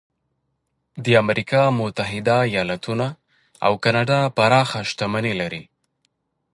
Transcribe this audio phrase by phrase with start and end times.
[1.05, 3.07] د امریکا متحده ایالتونو
[3.65, 5.59] او کاناډا پراخه شتمني شته.